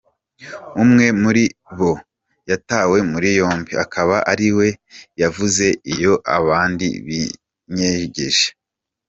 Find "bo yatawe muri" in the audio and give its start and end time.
1.77-3.29